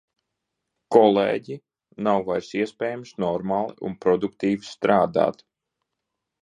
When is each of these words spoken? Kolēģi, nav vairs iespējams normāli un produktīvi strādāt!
Kolēģi, 0.95 1.57
nav 2.07 2.23
vairs 2.31 2.49
iespējams 2.63 3.15
normāli 3.27 3.79
un 3.91 3.97
produktīvi 4.07 4.73
strādāt! 4.75 5.51